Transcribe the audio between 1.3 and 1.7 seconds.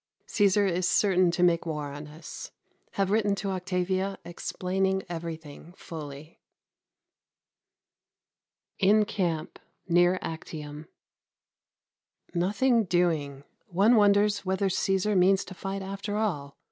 make